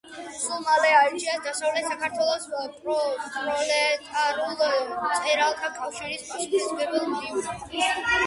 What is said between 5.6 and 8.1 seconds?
კავშირის პასუხისმგებელ მდივნად.